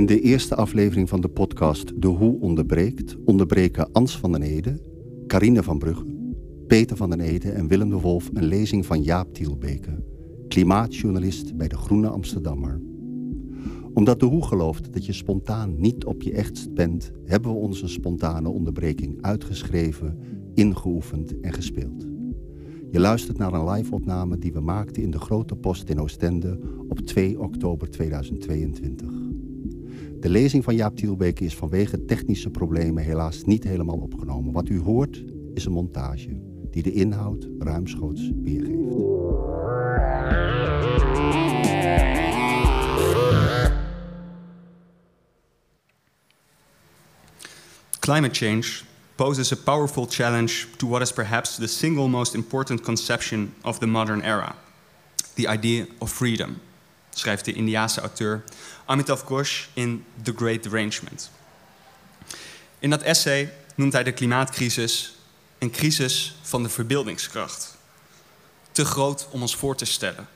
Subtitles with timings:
[0.00, 4.80] In de eerste aflevering van de podcast De Hoe onderbreekt onderbreken Ans van den Ede,
[5.26, 6.04] Carine van Brugge,
[6.66, 10.04] Peter van den Ede en Willem de Wolf een lezing van Jaap Tielbeke,
[10.48, 12.80] klimaatjournalist bij de Groene Amsterdammer.
[13.92, 17.88] Omdat De Hoe gelooft dat je spontaan niet op je echtst bent, hebben we onze
[17.88, 20.18] spontane onderbreking uitgeschreven,
[20.54, 22.06] ingeoefend en gespeeld.
[22.90, 27.00] Je luistert naar een live-opname die we maakten in de Grote Post in Oostende op
[27.00, 29.29] 2 oktober 2022.
[30.20, 34.52] De lezing van Jaap Tielbeke is vanwege technische problemen helaas niet helemaal opgenomen.
[34.52, 35.24] Wat u hoort
[35.54, 38.78] is een montage die de inhoud ruimschoots weergeeft.
[47.98, 48.66] Climate change
[49.14, 53.86] poses a powerful challenge to what is perhaps the single most important conception of the
[53.86, 54.54] modern era
[55.34, 56.60] the idea of freedom,
[57.10, 58.44] schrijft de Indiaanse auteur
[58.84, 61.30] Amitav Ghosh in The Great Derangement.
[62.78, 65.14] In dat essay noemt hij de klimaatcrisis
[65.58, 67.76] een crisis van de verbeeldingskracht.
[68.72, 70.28] Te groot om ons voor te stellen,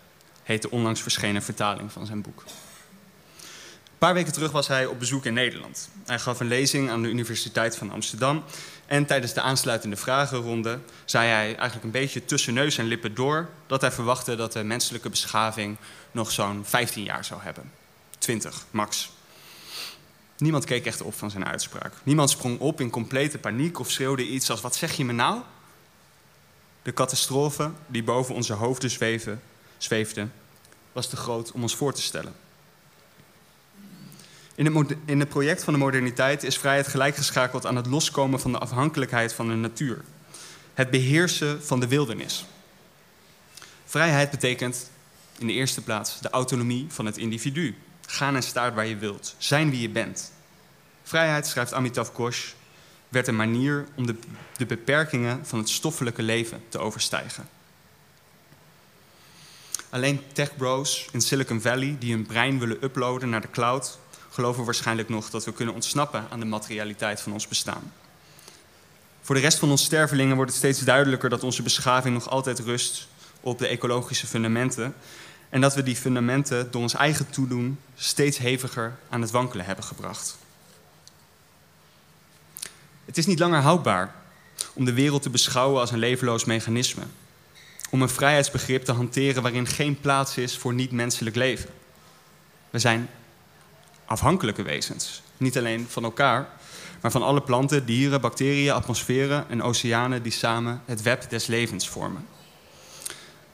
[0.42, 2.44] heet de onlangs verschenen vertaling van zijn boek.
[4.04, 5.88] Paar weken terug was hij op bezoek in Nederland.
[6.06, 8.44] Hij gaf een lezing aan de Universiteit van Amsterdam.
[8.86, 13.48] En tijdens de aansluitende vragenronde zei hij eigenlijk een beetje tussen neus en lippen door
[13.66, 15.76] dat hij verwachtte dat de menselijke beschaving
[16.10, 17.70] nog zo'n 15 jaar zou hebben.
[18.18, 19.10] 20 max.
[20.38, 21.92] Niemand keek echt op van zijn uitspraak.
[22.02, 25.40] Niemand sprong op in complete paniek of schreeuwde iets als: Wat zeg je me nou?
[26.82, 28.90] De catastrofe die boven onze hoofden
[29.78, 30.28] zweefde,
[30.92, 32.43] was te groot om ons voor te stellen.
[34.54, 38.52] In het, in het project van de moderniteit is vrijheid gelijkgeschakeld aan het loskomen van
[38.52, 40.04] de afhankelijkheid van de natuur.
[40.74, 42.44] Het beheersen van de wildernis.
[43.84, 44.90] Vrijheid betekent
[45.38, 47.76] in de eerste plaats de autonomie van het individu.
[48.06, 49.34] Gaan en staart waar je wilt.
[49.38, 50.32] Zijn wie je bent.
[51.02, 52.52] Vrijheid, schrijft Amitav Ghosh,
[53.08, 54.16] werd een manier om de,
[54.56, 57.48] de beperkingen van het stoffelijke leven te overstijgen.
[59.90, 63.98] Alleen techbros in Silicon Valley die hun brein willen uploaden naar de cloud,
[64.34, 67.92] geloven waarschijnlijk nog dat we kunnen ontsnappen aan de materialiteit van ons bestaan.
[69.22, 72.58] Voor de rest van ons stervelingen wordt het steeds duidelijker dat onze beschaving nog altijd
[72.58, 73.08] rust
[73.40, 74.94] op de ecologische fundamenten
[75.48, 79.84] en dat we die fundamenten door ons eigen toedoen steeds heviger aan het wankelen hebben
[79.84, 80.38] gebracht.
[83.04, 84.14] Het is niet langer houdbaar
[84.72, 87.02] om de wereld te beschouwen als een levenloos mechanisme.
[87.90, 91.70] Om een vrijheidsbegrip te hanteren waarin geen plaats is voor niet-menselijk leven.
[92.70, 93.08] We zijn
[94.06, 95.22] afhankelijke wezens.
[95.36, 96.48] Niet alleen van elkaar,
[97.00, 101.88] maar van alle planten, dieren, bacteriën, atmosferen en oceanen die samen het web des levens
[101.88, 102.26] vormen.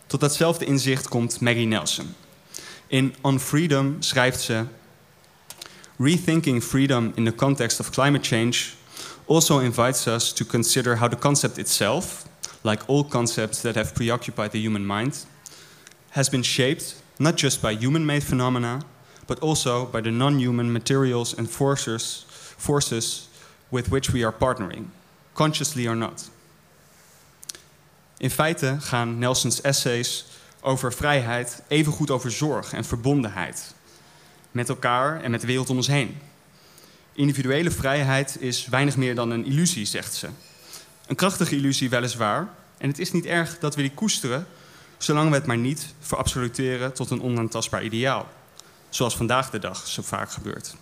[0.07, 2.15] Tot datzelfde inzicht komt Maggie Nelson.
[2.87, 4.65] In On Freedom schrijft ze:
[5.99, 8.57] Rethinking freedom in the context of climate change
[9.27, 12.25] also invites us to consider how the concept itself,
[12.61, 15.27] like all concepts that have preoccupied the human mind,
[16.09, 18.81] has been shaped not just by human made phenomena,
[19.31, 22.25] but also by the non human materials and forces,
[22.57, 23.29] forces
[23.69, 24.91] with which we are partnering,
[25.33, 26.31] consciously or not.
[28.19, 30.25] In feite gaan Nelsons essays
[30.61, 33.75] over vrijheid evengoed over zorg en verbondenheid.
[34.51, 36.19] Met elkaar en met de wereld om ons heen.
[37.13, 40.29] Individuele vrijheid is weinig meer dan een illusie, zegt ze.
[41.07, 42.49] Een krachtige illusie weliswaar.
[42.79, 44.47] En het is niet erg dat we die koesteren,
[44.99, 48.29] zolang we het maar niet verabsoluteren tot een onaantastbaar ideaal.
[48.91, 50.75] Zoals vandaag de dag zo vaak gebeurt.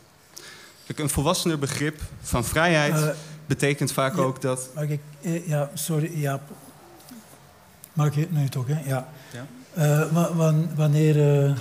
[0.87, 3.09] Kijk, een volwassener begrip van vrijheid uh,
[3.47, 4.71] betekent vaak ja, ook dat.
[4.75, 6.41] Mag ik, eh, ja, sorry, ja.
[7.93, 8.81] Mag ik nu toch, hè?
[8.89, 9.09] Ja.
[9.33, 9.47] Ja?
[9.79, 11.57] Uh, wanneer uh,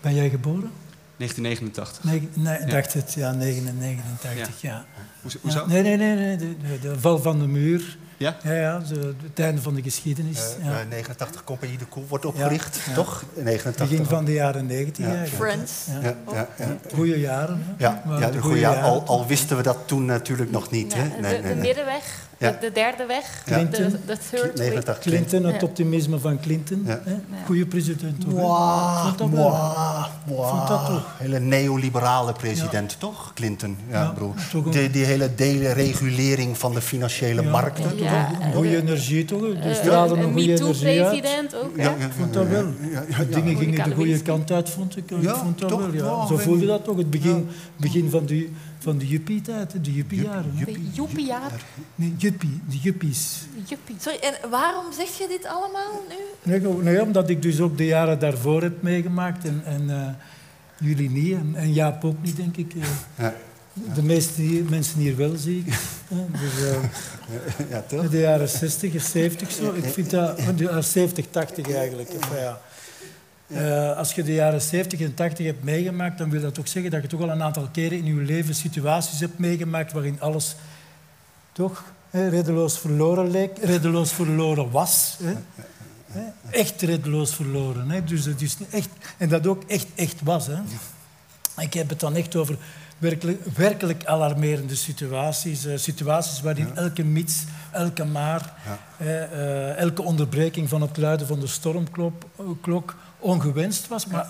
[0.00, 0.70] ben jij geboren?
[1.16, 2.04] 1989.
[2.04, 4.68] Nee, nee dacht het, ja, 1989, ja.
[4.70, 4.84] ja.
[5.22, 5.52] Hoe?
[5.52, 6.78] Ja, nee, nee, nee, nee.
[6.78, 7.98] De, val van de muur.
[8.20, 8.36] Ja?
[8.42, 10.40] Ja, ja de, het einde van de geschiedenis.
[10.58, 10.82] Uh, ja.
[10.88, 13.24] 89 Compagnie de Koe wordt opgericht, toch?
[13.34, 13.88] 89.
[13.88, 15.14] Begin van de jaren 90 ja.
[15.14, 15.52] eigenlijk.
[15.52, 15.86] Friends.
[16.02, 16.16] Ja.
[16.32, 17.64] Ja, ja, Goeie jaren.
[17.78, 18.82] Ja, ja, de goede jaren.
[18.82, 20.94] Al, al, wisten we dat toen natuurlijk nog niet.
[20.94, 21.02] Hè?
[21.02, 23.90] Nee, nee, de, nee, de middenweg, de, de, derde weg, Clinton.
[23.90, 24.98] de, de third 89.
[24.98, 26.82] Clinton, het optimisme van Clinton.
[26.86, 26.96] Hè?
[27.46, 28.20] Goeie president.
[28.20, 30.48] Toch, wow, Vond dat wow, wow.
[30.48, 31.14] Vond dat toch?
[31.18, 33.32] Hele neoliberale president, toch?
[33.34, 34.34] Clinton, ja, broer.
[34.70, 37.90] Die, die hele deregulering van de financiële markten.
[38.54, 39.40] Goede energie, toch?
[39.62, 41.20] Die straalde een goede energie uit.
[41.20, 42.66] president ook, Ja, Ik vond dat wel.
[43.30, 45.10] Dingen gingen de goede kant uit, vond ik.
[45.10, 46.26] Ik vond dat wel, ja.
[46.26, 48.48] Zo voelde dat toch, het begin, begin van de,
[48.82, 50.52] van de juppie-tijd, de juppie-jaren.
[50.92, 51.58] Juppie-jaren?
[51.94, 53.36] Nee, juppie, de juppies.
[53.64, 53.96] Juppie.
[54.00, 56.50] Sorry, en waarom zeg je dit allemaal nu?
[56.52, 59.44] Nee, nee, omdat ik dus ook de jaren daarvoor heb meegemaakt.
[59.44, 60.08] En, en, uh,
[60.80, 62.72] Jullie niet en, en Jaap ook niet, denk ik.
[63.14, 63.34] Ja.
[63.94, 65.74] De meeste mensen hier wel, zie ik.
[66.40, 68.10] Dus, uh, ja, toch?
[68.10, 69.72] De jaren 60 en 70 zo.
[69.74, 70.36] Ik vind dat...
[70.56, 72.10] De jaren 70, 80 eigenlijk.
[72.34, 72.60] ja.
[73.52, 76.90] Uh, als je de jaren 70 en 80 hebt meegemaakt, dan wil dat ook zeggen
[76.90, 80.56] dat je toch al een aantal keren in je leven situaties hebt meegemaakt waarin alles
[81.52, 85.18] toch hè, reddeloos verloren leek, reddeloos verloren was.
[85.22, 85.34] Hè.
[86.50, 87.90] Echt reddeloos verloren.
[87.90, 88.04] Hè.
[88.04, 90.46] Dus het is echt, en dat ook echt, echt was.
[90.46, 90.58] Hè.
[91.56, 92.56] Ik heb het dan echt over
[92.98, 95.66] werkelijk, werkelijk alarmerende situaties.
[95.66, 98.54] Uh, situaties waarin elke mits, elke maar,
[99.00, 104.26] uh, elke onderbreking van het luiden van de stormklok ongewenst was, maar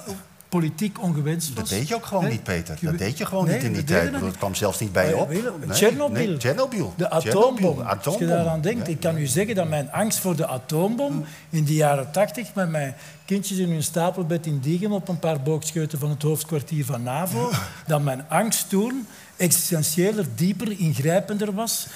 [0.48, 1.68] politiek ongewenst was.
[1.68, 2.78] Dat deed je ook gewoon niet, Peter.
[2.80, 4.20] Dat deed je gewoon niet in die tijd.
[4.20, 5.32] Het kwam zelfs niet bij je op.
[5.68, 6.94] Chernobyl.
[6.96, 7.80] De atoombom.
[7.80, 11.64] Als je daaraan denkt, ik kan u zeggen dat mijn angst voor de atoombom in
[11.64, 12.94] de jaren tachtig met mijn
[13.24, 17.50] kindjes in hun stapelbed in Diegem op een paar boogscheuten van het hoofdkwartier van NAVO,
[17.86, 19.06] dat mijn angst toen
[19.36, 21.86] existentiëler, dieper, ingrijpender was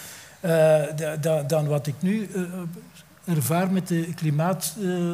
[0.45, 0.83] uh,
[1.47, 2.43] dan wat ik nu uh,
[3.37, 4.75] ervaar met de klimaat...
[4.81, 5.13] Uh,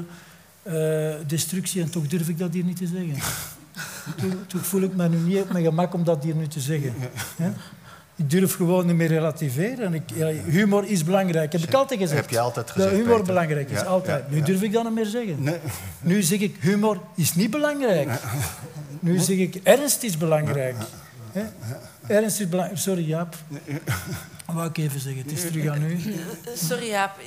[0.70, 3.14] uh, destructie en toch durf ik dat hier niet te zeggen.
[4.46, 6.94] toch, voel ik me nu niet op mijn gemak om dat hier nu te zeggen.
[8.17, 9.94] Ik durf gewoon niet meer relativeren.
[9.94, 10.02] Ik,
[10.46, 12.20] humor is belangrijk, heb ik altijd gezegd.
[12.20, 14.31] Heb je altijd gezegd, Dat humor belangrijk is, altijd.
[14.31, 15.43] Nu durf ik dat niet meer zeggen.
[15.43, 15.58] Nee.
[16.00, 18.11] Nu zeg ik, humor is niet belangrijk.
[19.00, 20.76] Nu zeg ik, ernst is belangrijk.
[22.06, 22.81] Ernst is belangrijk.
[22.81, 23.37] Sorry, Jaap.
[24.46, 25.22] Dat wou ik even zeggen.
[25.22, 25.99] Het is terug aan u.
[26.55, 27.19] Sorry, Jaap.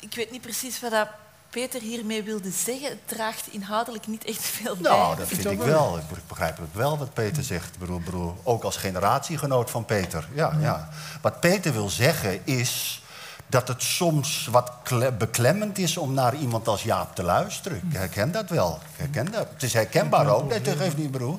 [0.00, 1.08] Ik weet niet precies wat dat
[1.54, 4.90] Peter hiermee wilde zeggen, het draagt inhoudelijk niet echt veel bij.
[4.90, 5.98] Nou, dat vind ik wel.
[5.98, 7.78] Ik begrijp wel wat Peter zegt.
[7.78, 10.28] Broer, broer, ook als generatiegenoot van Peter.
[10.32, 10.88] Ja, ja.
[11.20, 13.02] Wat Peter wil zeggen is
[13.46, 14.70] dat het soms wat
[15.18, 17.82] beklemmend is om naar iemand als Jaap te luisteren.
[17.88, 18.78] Ik herken dat wel.
[18.92, 19.48] Ik herken dat.
[19.52, 21.38] Het is herkenbaar ook, dat geeft niet, broer.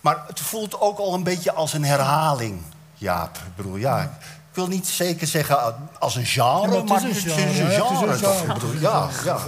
[0.00, 2.62] Maar het voelt ook al een beetje als een herhaling,
[2.94, 3.38] Jaap.
[3.54, 4.18] Broer, ja,
[4.52, 8.12] ik wil niet zeker zeggen als een genre, ja, maar het is een genre.
[8.12, 8.80] genre.
[8.80, 9.38] Ja, ja.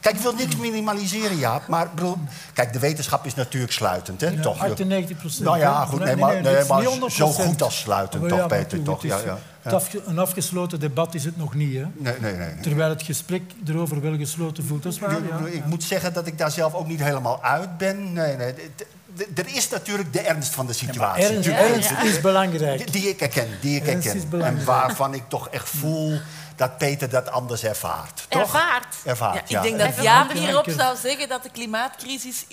[0.00, 1.66] Kijk, ik wil niks minimaliseren, Jaap.
[1.66, 2.16] Maar bedoel,
[2.52, 4.28] kijk, de wetenschap is natuurlijk sluitend, hè?
[4.28, 4.58] Ja, toch?
[4.58, 5.44] 98 procent.
[5.44, 8.82] Nou ja, goed, nee, maar, nee, maar zo goed als sluitend, toch, Peter?
[8.82, 9.02] Toch?
[9.02, 9.38] Ja, ja.
[10.06, 11.84] Een afgesloten debat is het nog niet, hè?
[11.96, 12.60] Nee, nee, nee.
[12.60, 14.82] Terwijl het gesprek erover wel gesloten voelt.
[14.82, 15.18] Dat is waar,
[15.50, 18.12] Ik moet zeggen dat ik daar zelf ook niet helemaal uit ben.
[18.12, 18.54] Nee, nee
[19.34, 21.24] er is natuurlijk de ernst van de situatie.
[21.24, 22.92] ernst, ernst is belangrijk.
[22.92, 24.42] Die, ik herken, die ik herken.
[24.42, 26.20] En waarvan ik toch echt voel
[26.56, 28.26] dat Peter dat anders ervaart.
[28.28, 28.42] Toch?
[28.42, 28.96] Ervaart?
[29.04, 32.44] Ervaart, ja, Ik denk dat Jaap hierop zou zeggen dat de klimaatcrisis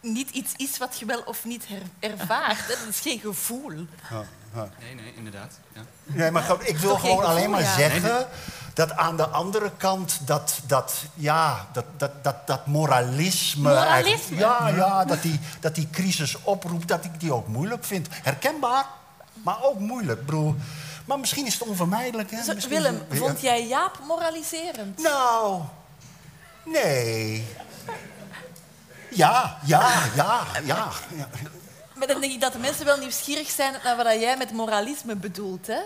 [0.00, 1.66] niet iets is wat je wel of niet
[2.00, 2.68] ervaart.
[2.68, 3.86] Dat is geen gevoel.
[4.80, 5.58] Nee, nee, inderdaad.
[5.72, 5.80] Ja.
[6.04, 8.26] Nee, maar ik wil gewoon alleen maar zeggen
[8.74, 13.68] dat aan de andere kant dat, dat, ja, dat, dat, dat, dat moralisme...
[13.68, 14.36] Moralisme?
[14.36, 18.08] Ja, ja dat, die, dat die crisis oproept, dat ik die ook moeilijk vind.
[18.10, 18.86] Herkenbaar,
[19.32, 20.54] maar ook moeilijk, broer.
[21.04, 22.30] Maar misschien is het onvermijdelijk.
[22.30, 22.68] Hè?
[22.68, 25.02] Willem, vond jij Jaap moraliserend?
[25.02, 25.62] Nou,
[26.64, 27.46] nee.
[29.10, 30.88] Ja, ja, ja, ja.
[31.16, 31.28] ja.
[31.96, 35.16] Maar dan denk ik dat de mensen wel nieuwsgierig zijn naar wat jij met moralisme
[35.16, 35.66] bedoelt.
[35.66, 35.80] Hè?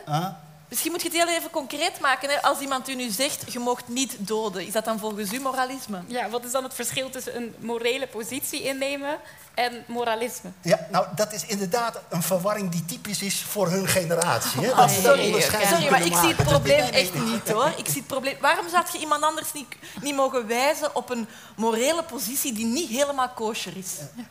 [0.69, 2.31] Misschien moet je het heel even concreet maken.
[2.31, 2.43] Hè?
[2.43, 6.03] Als iemand u nu zegt, je mocht niet doden, is dat dan volgens u moralisme?
[6.07, 9.19] Ja, wat is dan het verschil tussen een morele positie innemen
[9.55, 10.50] en moralisme?
[10.62, 14.61] Ja, nou, dat is inderdaad een verwarring die typisch is voor hun generatie.
[14.61, 14.75] Hè?
[14.75, 17.73] Dat sorry, sorry maar ik zie het probleem echt niet, hoor.
[17.76, 18.37] Ik zie het probleem...
[18.40, 19.67] Waarom zou je iemand anders niet,
[20.00, 23.97] niet mogen wijzen op een morele positie die niet helemaal kosher is?
[24.17, 24.25] Ja,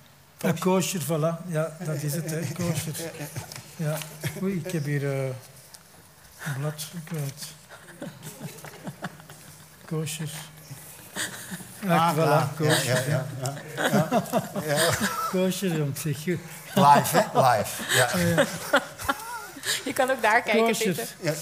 [0.59, 1.37] kosher, voilà.
[1.47, 2.39] Ja, dat is het, hè.
[2.63, 3.11] Kosher.
[3.75, 3.97] Ja.
[4.41, 5.01] Oei, ik heb hier...
[5.01, 5.25] Uh...
[6.45, 7.47] Een blad kwijt.
[11.81, 12.83] Ja, ah, voilà, koosjes.
[12.83, 13.25] Ja, ja,
[13.75, 14.07] ja,
[14.65, 14.89] ja.
[15.29, 16.39] Koosjes, om zich goed.
[16.75, 17.23] Live, hè?
[17.41, 18.45] Live, ja.
[19.85, 21.07] Je kan ook daar kijken, Peter.
[21.19, 21.33] Ja.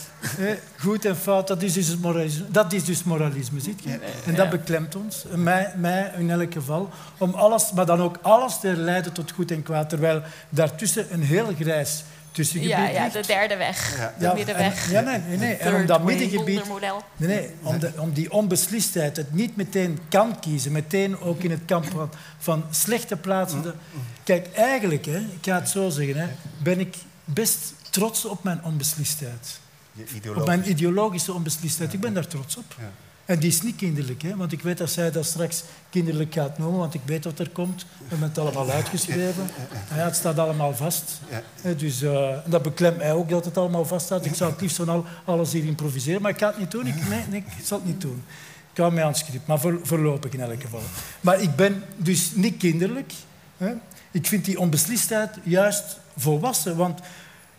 [0.77, 4.00] Goed en fout, dat is dus moralisme, dat is dus moralisme ziet je?
[4.25, 8.60] En dat beklemt ons, mij, mij in elk geval, om alles, maar dan ook alles
[8.60, 12.03] te leiden tot goed en kwaad, terwijl daartussen een heel grijs
[12.43, 13.98] ja, ja, de derde weg.
[13.98, 14.13] Ja.
[14.19, 14.91] De middenweg.
[14.91, 15.38] ja, nee, nee.
[15.38, 15.55] nee.
[15.55, 16.62] En om dat middengebied...
[17.17, 21.51] Nee, nee, om, de, om die onbeslistheid, het niet meteen kan kiezen, meteen ook in
[21.51, 23.62] het kamp van, van slechte plaatsen.
[23.62, 23.74] De,
[24.24, 28.63] kijk, eigenlijk, hè, ik ga het zo zeggen, hè, ben ik best trots op mijn
[28.63, 29.60] onbeslistheid.
[30.36, 31.94] Op mijn ideologische onbeslistheid.
[31.94, 32.75] Ik ben daar trots op.
[33.27, 34.36] En die is niet kinderlijk, hè?
[34.36, 37.50] want ik weet dat zij dat straks kinderlijk gaat noemen, want ik weet wat er
[37.50, 37.82] komt.
[37.82, 39.50] We hebben het allemaal uitgeschreven.
[39.89, 41.20] Ja, het staat allemaal vast.
[41.77, 44.25] Dus, uh, dat beklemt mij ook dat het allemaal vast staat.
[44.25, 46.88] Ik zou het liefst van al, alles hier improviseren, maar ik ga het niet doen.
[46.88, 48.24] Ik, nee, nee, ik zal het niet doen.
[48.72, 50.82] Ik hou mij aan het script, maar voor, voorlopig in elk geval.
[51.22, 53.13] Maar ik ben dus niet kinderlijk.
[54.12, 57.00] Ik vind die onbeslistheid juist volwassen, want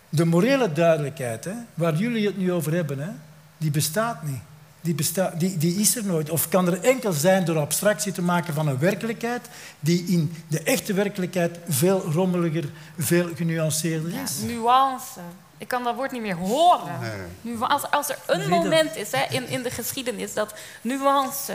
[0.08, 3.10] de morele duidelijkheid, hè, waar jullie het nu over hebben, hè,
[3.58, 4.40] die bestaat niet.
[4.80, 6.30] Die, bestaat, die, die is er nooit.
[6.30, 9.48] Of kan er enkel zijn door abstractie te maken van een werkelijkheid
[9.80, 12.64] die in de echte werkelijkheid veel rommeliger,
[12.98, 14.40] veel genuanceerder is.
[14.40, 15.20] Ja, nuance.
[15.58, 17.00] Ik kan dat woord niet meer horen.
[17.42, 17.56] Nee.
[17.58, 21.54] Als, als er een moment is hè, in, in de geschiedenis dat nuance,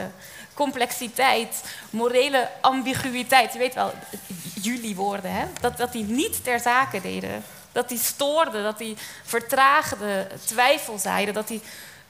[0.54, 3.92] complexiteit, morele ambiguïteit, je weet wel,
[4.62, 7.42] jullie woorden, hè, dat, dat die niet ter zake deden.
[7.74, 11.62] Dat die stoorden, dat die vertraagde, twijfel zeiden, dat die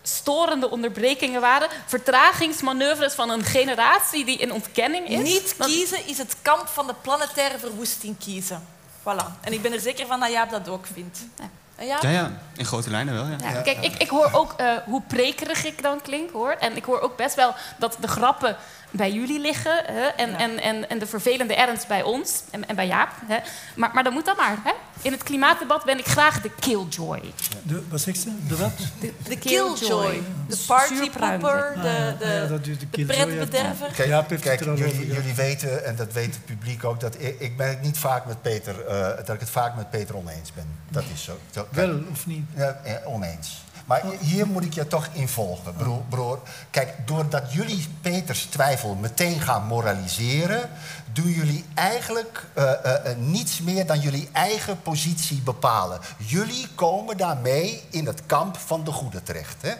[0.02, 1.68] storende onderbrekingen waren.
[1.86, 5.18] Vertragingsmanoeuvres van een generatie die in ontkenning is.
[5.18, 8.66] Niet kiezen is het kamp van de planetaire verwoesting kiezen.
[9.00, 9.40] Voilà.
[9.40, 11.18] En ik ben er zeker van dat Jaap dat ook vindt.
[11.38, 11.50] Ja.
[11.78, 11.98] Ja?
[12.00, 13.26] ja, ja, in grote lijnen wel.
[13.26, 13.50] Ja.
[13.52, 16.50] ja kijk, ik, ik hoor ook uh, hoe prekerig ik dan klink, hoor.
[16.50, 18.56] En ik hoor ook best wel dat de grappen
[18.96, 20.06] bij jullie liggen hè?
[20.06, 20.38] En, ja.
[20.38, 23.10] en, en, en de vervelende ernst bij ons en, en bij Jaap.
[23.26, 23.38] Hè?
[23.76, 24.56] Maar, maar dan moet dat maar.
[24.64, 24.72] Hè?
[25.02, 27.20] In het klimaatdebat ben ik graag de killjoy.
[27.62, 28.46] De, wat zegt ze?
[28.48, 28.72] De wat?
[29.00, 30.22] De, de killjoy.
[30.48, 33.90] De partypooper, de, de, dat de, de pretbederver.
[33.92, 37.68] Kijk, kijk jullie, jullie, weten, en dat weet het publiek ook, dat ik, ik ben
[37.68, 40.66] het niet vaak met Peter, uh, dat ik het vaak met Peter oneens ben.
[40.88, 41.38] Dat is zo.
[41.70, 42.44] Wel of niet?
[42.54, 43.64] Ja, oneens.
[43.84, 46.38] Maar hier moet ik je toch in volgen, broer, broer.
[46.70, 50.70] Kijk, doordat jullie Peters twijfel meteen gaan moraliseren,
[51.12, 56.00] doen jullie eigenlijk uh, uh, niets meer dan jullie eigen positie bepalen.
[56.16, 59.62] Jullie komen daarmee in het kamp van de goede terecht.
[59.62, 59.72] Hè?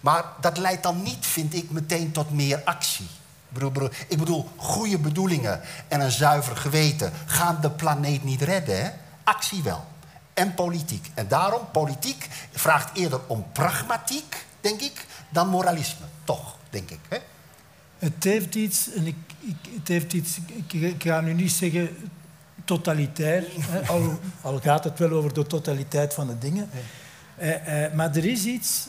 [0.00, 3.08] Maar dat leidt dan niet, vind ik, meteen tot meer actie.
[3.48, 8.84] Broer, broer, ik bedoel, goede bedoelingen en een zuiver geweten gaan de planeet niet redden.
[8.84, 8.90] Hè?
[9.24, 9.84] Actie wel
[10.38, 11.10] en politiek.
[11.14, 16.06] En daarom, politiek vraagt eerder om pragmatiek, denk ik, dan moralisme.
[16.24, 17.00] Toch, denk ik.
[17.08, 17.18] Hè?
[17.98, 21.96] Het heeft iets, en ik, ik, het heeft iets, ik, ik ga nu niet zeggen
[22.64, 26.68] totalitair, hè, al, al, gaat het wel over de totaliteit van de dingen.
[27.36, 28.88] Eh, eh, maar er is iets,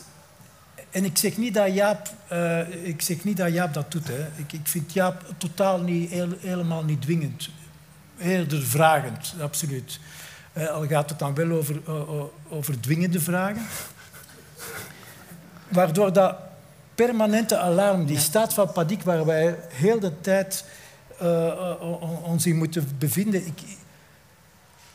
[0.90, 4.08] en ik zeg niet dat Jaap, uh, ik zeg niet dat, Jaap dat doet.
[4.08, 4.26] Hè.
[4.36, 7.48] Ik, ik vind Jaap totaal niet, heel, helemaal niet dwingend.
[8.18, 10.00] Eerder vragend, absoluut.
[10.52, 11.80] Uh, al gaat het dan wel over,
[12.48, 13.62] over dwingende vragen.
[15.68, 16.36] Waardoor dat
[16.94, 20.64] permanente alarm, die staat van paniek waar wij heel de tijd
[21.22, 21.74] uh,
[22.22, 23.46] ons in moeten bevinden.
[23.46, 23.60] Ik,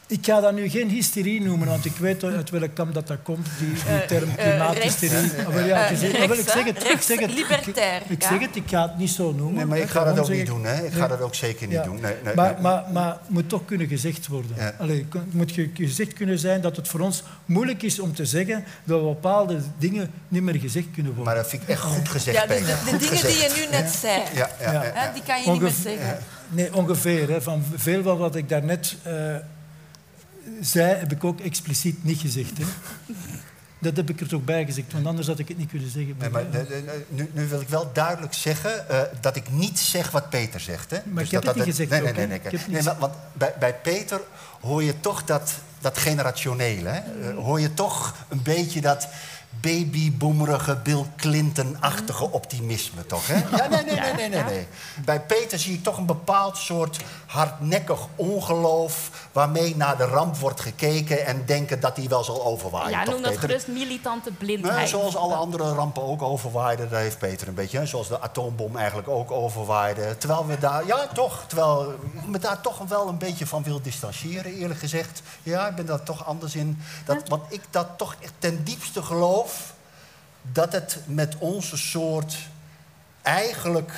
[0.07, 3.17] ik ga dat nu geen hysterie noemen, want ik weet uit welk kamp dat, dat
[3.23, 5.31] komt, die, die eh, term uh, klimaathysterie.
[5.37, 8.01] Uh, maar ja, ik, zeg, ik zeg het, ik zeg het, libertair.
[8.01, 9.55] Ik, ik zeg het, ik ga het niet zo noemen.
[9.55, 10.65] Nee, maar ik ga dat ook niet doen.
[10.65, 10.85] Hè.
[10.85, 11.99] Ik ga dat ook zeker niet doen.
[12.01, 12.61] Nee, nee, maar, nee.
[12.61, 14.51] Maar, maar het moet toch kunnen gezegd worden.
[14.57, 14.73] Ja.
[14.79, 18.63] Allee, het moet gezegd kunnen zijn dat het voor ons moeilijk is om te zeggen
[18.83, 21.33] dat bepaalde dingen niet meer gezegd kunnen worden.
[21.33, 23.33] Maar dat vind ik echt goed gezegd, ja, dus de, de, de dingen gezegd.
[23.33, 26.17] die je nu net zei, ja, ja, die kan je niet meer zeggen.
[26.47, 27.29] Nee, ongeveer.
[27.29, 28.95] Hè, van veel van wat ik daarnet...
[29.07, 29.13] Uh,
[30.61, 32.57] zij heb ik ook expliciet niet gezegd.
[32.57, 32.65] Hè.
[33.79, 36.15] Dat heb ik er toch bij gezegd, want anders had ik het niet kunnen zeggen.
[36.19, 36.43] Nee, maar
[37.09, 40.91] nu, nu, wil ik wel duidelijk zeggen uh, dat ik niet zeg wat Peter zegt.
[40.91, 40.97] Hè?
[41.05, 42.97] Maar dus ik heb dat, het niet gezegd nee, ook, nee, nee, nee, nee maar,
[42.99, 44.21] Want bij, bij Peter
[44.61, 46.89] hoor je toch dat, dat generationele.
[46.89, 47.01] Hè?
[47.31, 49.07] Uh, hoor je toch een beetje dat
[49.61, 53.27] babyboomerige Bill Clinton-achtige optimisme, toch?
[53.27, 53.35] Hè?
[53.57, 54.67] Ja, nee, nee, nee, nee, nee, nee.
[55.05, 59.09] Bij Peter zie ik toch een bepaald soort hardnekkig ongeloof...
[59.31, 62.89] waarmee naar de ramp wordt gekeken en denken dat hij wel zal overwaaien.
[62.89, 63.39] Ja, noem dat Peter?
[63.39, 64.77] gerust militante blindheid.
[64.77, 67.77] Nee, zoals alle andere rampen ook overwaaiden, daar heeft Peter een beetje...
[67.77, 67.85] Hè?
[67.85, 70.17] zoals de atoombom eigenlijk ook overwaaide.
[70.17, 73.81] Terwijl we daar, ja toch, terwijl ik me daar toch wel een beetje van wil
[73.81, 75.21] distancieren, eerlijk gezegd.
[75.43, 76.81] Ja, ik ben daar toch anders in.
[77.05, 79.44] Dat, want ik dat toch ten diepste geloof
[80.41, 82.37] dat het met onze soort
[83.21, 83.91] eigenlijk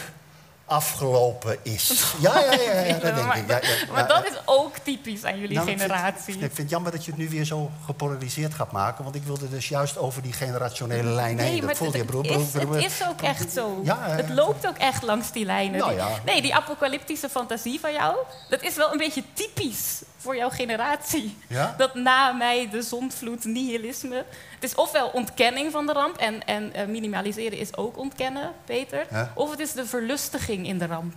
[0.67, 1.85] afgelopen is.
[2.19, 3.49] Ja, ja, ja, ja dat denk ik.
[3.49, 6.17] Ja, ja, maar dat is ook typisch aan jullie nou, generatie.
[6.17, 9.03] Ik vind, ik vind het jammer dat je het nu weer zo gepolariseerd gaat maken.
[9.03, 11.61] Want ik wilde dus juist over die generationele lijn nee, heen.
[11.61, 12.25] Dat voelde je, broer.
[12.25, 13.81] Is, het is ook echt zo.
[13.83, 15.79] Ja, het loopt ook echt langs die lijnen.
[15.79, 16.11] Nou.
[16.25, 18.15] Nee, die apocalyptische fantasie van jou...
[18.49, 21.37] dat is wel een beetje typisch voor jouw generatie.
[21.47, 21.75] Ja?
[21.77, 24.15] Dat na mij de zondvloed, nihilisme.
[24.53, 29.05] Het is ofwel ontkenning van de ramp, en, en uh, minimaliseren is ook ontkennen, Peter.
[29.11, 29.31] Ja?
[29.35, 31.13] Of het is de verlustiging in de ramp.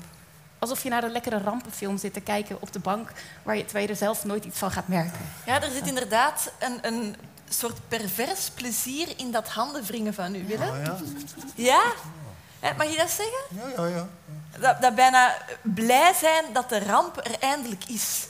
[0.59, 3.85] Alsof je naar een lekkere rampenfilm zit te kijken op de bank, waar je, terwijl
[3.85, 5.21] je er zelf nooit iets van gaat merken.
[5.47, 7.16] Ja, er zit inderdaad een, een
[7.49, 10.69] soort pervers plezier in dat handenwringen van u, Willem.
[10.69, 10.85] Oh,
[11.54, 11.83] ja?
[12.61, 12.73] ja?
[12.76, 13.73] Mag je dat zeggen?
[13.76, 14.09] Ja, ja, ja.
[14.59, 18.26] Dat, dat bijna blij zijn dat de ramp er eindelijk is.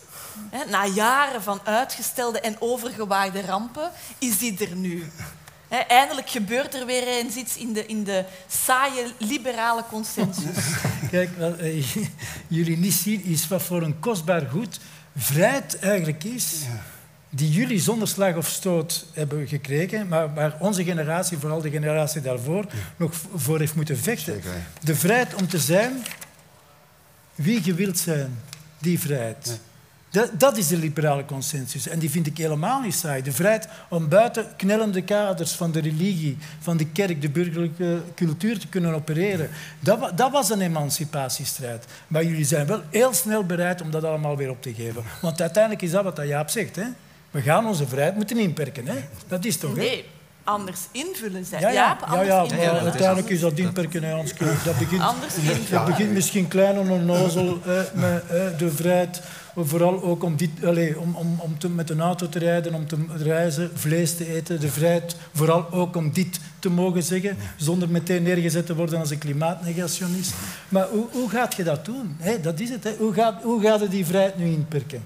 [0.68, 5.10] Na jaren van uitgestelde en overgewaaide rampen is die er nu.
[5.88, 10.64] eindelijk gebeurt er weer eens iets in de, in de saaie liberale consensus.
[11.10, 11.94] Kijk, wat eh,
[12.48, 14.80] jullie niet zien is wat voor een kostbaar goed
[15.16, 16.54] vrijheid eigenlijk is.
[17.32, 22.20] Die jullie zonder slag of stoot hebben gekregen, maar waar onze generatie, vooral de generatie
[22.20, 24.42] daarvoor, nog voor heeft moeten vechten.
[24.80, 26.02] De vrijheid om te zijn
[27.34, 28.40] wie je wilt zijn,
[28.78, 29.60] die vrijheid.
[30.10, 31.88] Dat, dat, is de liberale consensus.
[31.88, 33.22] En die vind ik helemaal niet saai.
[33.22, 38.58] De vrijheid om buiten knellende kaders van de religie, van de kerk, de burgerlijke cultuur
[38.58, 39.50] te kunnen opereren.
[39.80, 41.86] Dat, dat, was een emancipatiestrijd.
[42.06, 45.02] Maar jullie zijn wel heel snel bereid om dat allemaal weer op te geven.
[45.20, 46.76] Want uiteindelijk is dat wat Jaap zegt.
[46.76, 46.84] Hè?
[47.30, 48.86] We gaan onze vrijheid moeten inperken.
[48.86, 48.96] Hè?
[49.28, 49.76] Dat is toch...
[49.76, 50.04] Nee.
[50.44, 51.60] Anders invullen zijn.
[51.60, 54.02] Ja, ja, ja, ja, uiteindelijk is dat inperken.
[54.02, 54.22] Hè,
[54.64, 55.34] dat begint, anders
[55.70, 57.58] dat begint misschien klein en onnozel
[57.94, 59.20] met de vrijheid
[59.56, 62.86] vooral ook om, dit, allez, om, om, om te, met een auto te rijden, om
[62.86, 64.60] te reizen, vlees te eten.
[64.60, 69.10] De vrijheid vooral ook om dit te mogen zeggen, zonder meteen neergezet te worden als
[69.10, 70.32] een klimaatnegationist.
[70.68, 72.16] Maar hoe, hoe gaat je dat doen?
[72.18, 72.84] Hey, dat is het.
[72.84, 72.94] Hè.
[72.98, 75.02] Hoe, gaat, hoe gaat je die vrijheid nu inperken?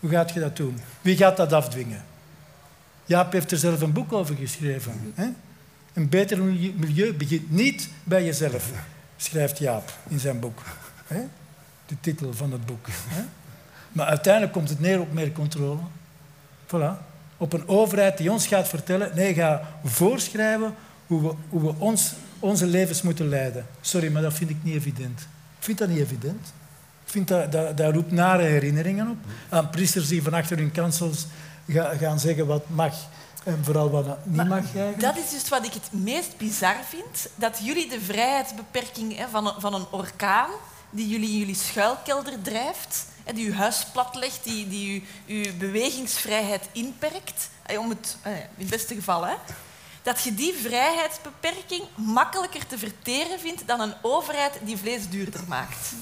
[0.00, 0.78] Hoe gaat je dat doen?
[1.00, 2.04] Wie gaat dat afdwingen?
[3.04, 5.12] Jaap heeft er zelf een boek over geschreven.
[5.14, 5.28] Hè?
[5.92, 6.42] Een beter
[6.76, 8.70] milieu begint niet bij jezelf,
[9.16, 10.62] schrijft Jaap in zijn boek.
[11.06, 11.20] Hè?
[11.86, 12.86] De titel van het boek.
[12.90, 13.22] Hè?
[13.92, 15.80] Maar uiteindelijk komt het neer op meer controle.
[16.66, 17.08] Voilà.
[17.36, 20.74] Op een overheid die ons gaat vertellen, nee, ga voorschrijven
[21.06, 23.66] hoe we, hoe we ons, onze levens moeten leiden.
[23.80, 25.20] Sorry, maar dat vind ik niet evident.
[25.58, 26.52] Ik vind dat niet evident.
[27.04, 29.16] Ik vind dat, dat, dat roept nare herinneringen op.
[29.48, 31.26] Aan priesters die van achter hun kansels
[31.98, 32.94] gaan zeggen wat mag
[33.44, 34.58] en vooral wat niet mag.
[34.58, 35.00] Eigenlijk.
[35.00, 37.28] Dat is dus wat ik het meest bizar vind.
[37.34, 40.50] Dat jullie de vrijheidsbeperking hè, van, een, van een orkaan
[40.90, 46.68] die jullie in jullie schuilkelder drijft, die uw huis platlegt, die, die uw, uw bewegingsvrijheid
[46.72, 47.48] inperkt,
[47.78, 49.34] om het, in het beste geval, hè,
[50.02, 55.92] dat je die vrijheidsbeperking makkelijker te verteren vindt dan een overheid die vlees duurder maakt.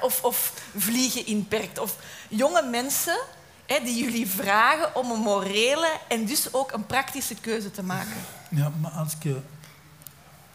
[0.00, 1.78] Of, of vliegen inperkt.
[1.78, 1.96] Of
[2.28, 3.18] jonge mensen
[3.66, 8.16] die jullie vragen om een morele en dus ook een praktische keuze te maken.
[8.50, 9.34] Ja, maar als ik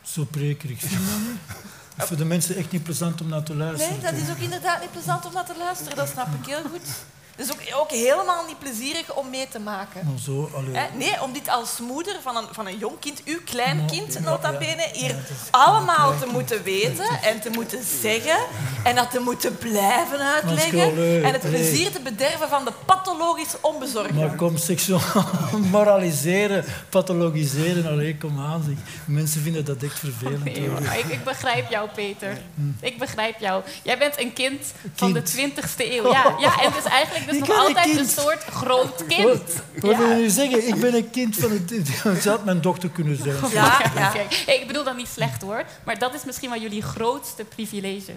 [0.02, 1.02] zo prekerig vind
[1.98, 4.02] voor de mensen echt niet plezant om naar te luisteren.
[4.02, 5.96] Nee, dat is ook inderdaad niet plezant om naar te luisteren.
[5.96, 6.88] Dat snap ik heel goed.
[7.36, 10.02] Het is ook, ook helemaal niet plezierig om mee te maken.
[10.06, 10.50] Nou, zo,
[10.98, 14.58] nee, om dit als moeder van een, van een jong kind, uw kleinkind ja, nota
[14.58, 15.16] bene, hier
[15.52, 18.38] allemaal te moeten weten en te moeten zeggen
[18.84, 24.14] en dat te moeten blijven uitleggen en het plezier te bederven van de pathologisch onbezorgde.
[24.14, 25.02] Maar kom, seksueel
[25.72, 28.64] moraliseren, pathologiseren, allee, kom aan.
[28.66, 28.76] Zeg.
[29.06, 30.44] Mensen vinden dat echt vervelend.
[30.44, 32.38] Nee, ik, ik, begrijp jou, Peter.
[32.80, 33.64] Ik begrijp jou.
[33.84, 36.12] Jij bent een kind, van de 20e eeuw.
[36.12, 39.42] Ja, ja, en het is eigenlijk dus nog altijd een, soort groot kind.
[39.80, 40.68] Wat, wil je zeggen?
[40.68, 42.04] Ik ben een kind van het...
[42.04, 43.36] Dat zou mijn dochter kunnen zijn.
[43.52, 44.14] Ja, ja.
[44.54, 45.64] ik bedoel dat niet slecht hoor.
[45.84, 48.14] Maar dat is misschien wel jullie grootste privilege.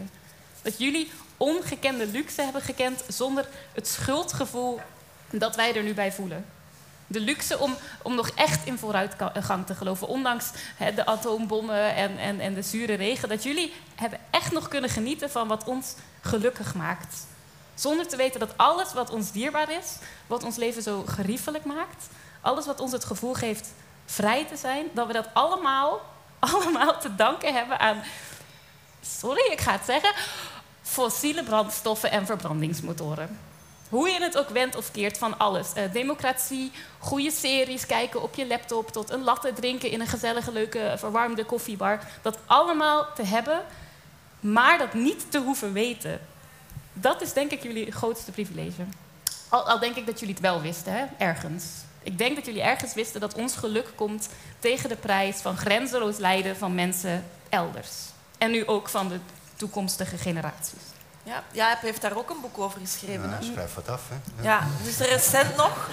[0.62, 4.80] Dat jullie ongekende luxe hebben gekend zonder het schuldgevoel
[5.30, 6.44] dat wij er nu bij voelen.
[7.06, 10.08] De luxe om, om nog echt in vooruitgang te geloven.
[10.08, 10.50] Ondanks
[10.94, 13.28] de atoombommen en, en, en de zure regen.
[13.28, 17.26] Dat jullie hebben echt nog kunnen genieten van wat ons gelukkig maakt.
[17.78, 22.06] Zonder te weten dat alles wat ons dierbaar is, wat ons leven zo geriefelijk maakt,
[22.40, 23.68] alles wat ons het gevoel geeft
[24.06, 26.00] vrij te zijn, dat we dat allemaal,
[26.38, 28.02] allemaal te danken hebben aan,
[29.00, 30.12] sorry, ik ga het zeggen,
[30.82, 33.38] fossiele brandstoffen en verbrandingsmotoren.
[33.88, 35.68] Hoe je het ook wendt of keert van alles.
[35.76, 40.52] Uh, democratie, goede series kijken op je laptop, tot een latte drinken in een gezellige,
[40.52, 42.00] leuke, verwarmde koffiebar.
[42.22, 43.64] Dat allemaal te hebben,
[44.40, 46.20] maar dat niet te hoeven weten
[47.00, 48.82] dat is denk ik jullie grootste privilege.
[49.48, 51.04] Al, al denk ik dat jullie het wel wisten, hè?
[51.18, 51.64] ergens.
[52.02, 56.16] Ik denk dat jullie ergens wisten dat ons geluk komt tegen de prijs van grenzeloos
[56.16, 57.90] lijden van mensen elders.
[58.38, 59.18] En nu ook van de
[59.56, 60.80] toekomstige generaties.
[61.22, 63.30] Ja, Jaap heeft daar ook een boek over geschreven.
[63.30, 64.02] Ja, schrijf wat af.
[64.08, 64.42] Hè?
[64.42, 64.66] Ja.
[64.84, 65.88] dus recent nog.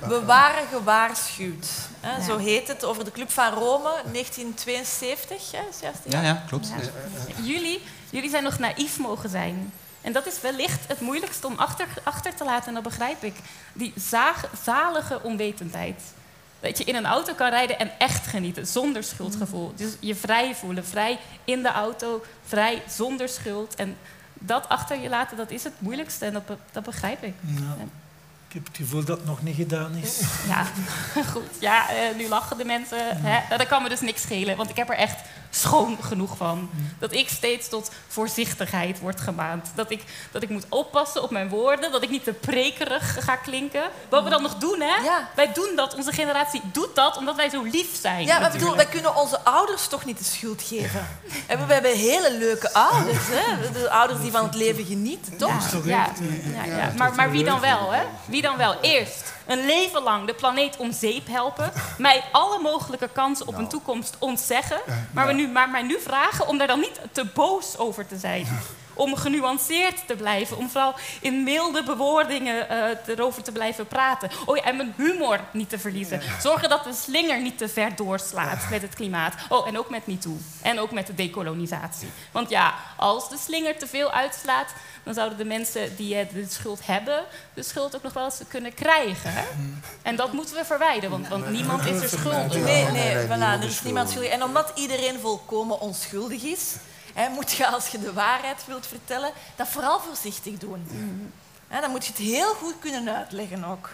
[0.00, 1.66] We waren gewaarschuwd.
[2.00, 5.50] Hè, Zo heet het over de Club van Rome, 1972.
[5.52, 5.58] Hè,
[6.04, 6.72] ja, ja, klopt.
[7.42, 9.72] Jullie, jullie zijn nog naïef mogen zijn.
[10.06, 13.34] En dat is wellicht het moeilijkste om achter, achter te laten, en dat begrijp ik.
[13.72, 13.92] Die
[14.62, 16.02] zalige onwetendheid.
[16.60, 19.72] Dat je in een auto kan rijden en echt genieten, zonder schuldgevoel.
[19.76, 23.74] Dus je vrij voelen, vrij in de auto, vrij zonder schuld.
[23.74, 23.96] En
[24.34, 26.42] dat achter je laten, dat is het moeilijkste en dat,
[26.72, 27.34] dat begrijp ik.
[27.40, 27.76] Ja.
[28.48, 30.20] Ik heb het gevoel dat het nog niet gedaan is.
[30.46, 30.66] Ja,
[31.32, 31.50] goed.
[31.58, 32.98] Ja, uh, nu lachen de mensen.
[33.00, 33.56] Hè?
[33.56, 35.18] Dat kan me dus niks schelen, want ik heb er echt
[35.56, 36.70] schoon genoeg van.
[36.98, 39.68] Dat ik steeds tot voorzichtigheid word gemaand.
[39.74, 41.92] Dat ik, dat ik moet oppassen op mijn woorden.
[41.92, 43.90] Dat ik niet te prekerig ga klinken.
[44.08, 45.02] Wat we dan nog doen, hè?
[45.02, 45.28] Ja.
[45.34, 48.26] Wij doen dat, onze generatie doet dat omdat wij zo lief zijn.
[48.26, 51.06] Ja, maar bedoel, wij kunnen onze ouders toch niet de schuld geven.
[51.46, 53.70] En we hebben hele leuke ouders, hè?
[53.72, 55.84] De ouders die van het leven genieten, toch?
[55.84, 56.08] Ja,
[56.54, 56.92] ja, ja, ja.
[56.96, 58.02] Maar, maar wie dan wel, hè?
[58.24, 58.80] Wie dan wel?
[58.80, 61.72] Eerst een leven lang de planeet om zeep helpen.
[61.98, 64.80] Mij alle mogelijke kansen op een toekomst ontzeggen.
[65.12, 68.16] Maar, we nu, maar mij nu vragen om daar dan niet te boos over te
[68.16, 68.46] zijn.
[68.96, 70.56] Om genuanceerd te blijven.
[70.56, 74.30] Om vooral in milde bewoordingen uh, erover te blijven praten.
[74.44, 76.22] Oh ja, en mijn humor niet te verliezen.
[76.40, 79.34] Zorgen dat de slinger niet te ver doorslaat met het klimaat.
[79.48, 80.36] Oh, en ook met MeToo.
[80.62, 82.08] En ook met de dekolonisatie.
[82.32, 84.68] Want ja, als de slinger te veel uitslaat...
[85.02, 87.24] dan zouden de mensen die de schuld hebben...
[87.54, 89.32] de schuld ook nog wel eens kunnen krijgen.
[89.32, 89.44] Hè?
[90.02, 92.62] En dat moeten we verwijderen, want, want niemand is er schuldig.
[92.62, 94.30] Nee, nee, voilà, er is niemand schuldig.
[94.30, 96.74] En omdat iedereen volkomen onschuldig is
[97.30, 100.88] moet je als je de waarheid wilt vertellen, dat vooral voorzichtig doen.
[101.68, 103.90] dan moet je het heel goed kunnen uitleggen ook.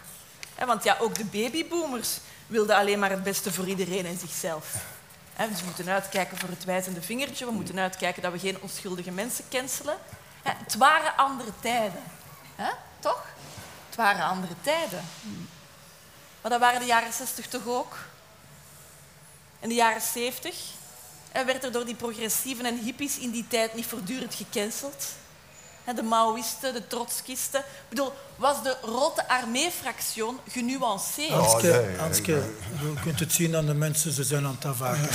[0.66, 4.74] want ja, ook de babyboomers wilden alleen maar het beste voor iedereen en zichzelf.
[5.37, 7.46] dus we moeten uitkijken voor het wijzende vingertje.
[7.46, 9.96] We moeten uitkijken dat we geen onschuldige mensen cancelen.
[10.42, 12.02] het waren andere tijden.
[13.00, 13.24] Toch?
[13.87, 15.04] Het waren andere tijden.
[16.40, 17.96] Maar dat waren de jaren 60 toch ook?
[19.61, 20.80] En de jaren 70?
[21.33, 25.05] En werd er door die progressieven en hippies in die tijd niet voortdurend gecanceld?
[25.95, 27.61] De Maoïsten, de Trotskisten.
[27.61, 31.33] Ik bedoel, was de Rote Armee-fractie genuanceerd?
[31.33, 32.33] Anske, Anske,
[32.81, 35.09] je kunt het zien aan de mensen, ze zijn aan het afwaken.